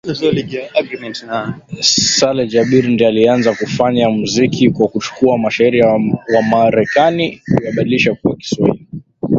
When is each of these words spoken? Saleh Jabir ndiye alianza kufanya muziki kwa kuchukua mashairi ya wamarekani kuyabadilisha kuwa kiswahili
Saleh 2.15 2.49
Jabir 2.51 2.85
ndiye 2.91 3.07
alianza 3.09 3.55
kufanya 3.55 4.09
muziki 4.09 4.69
kwa 4.71 4.87
kuchukua 4.87 5.37
mashairi 5.37 5.79
ya 5.79 5.87
wamarekani 6.35 7.41
kuyabadilisha 7.57 8.15
kuwa 8.15 8.35
kiswahili 8.35 8.87